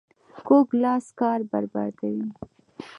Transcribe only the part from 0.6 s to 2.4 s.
لاس کار بربادوي